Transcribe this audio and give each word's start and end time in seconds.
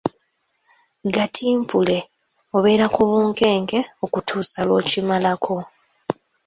Gatimpule” 1.13 1.97
obeera 2.57 2.85
ku 2.95 3.01
bunkenke 3.09 3.79
okutuusa 4.05 4.59
lw’okimalako. 4.67 5.57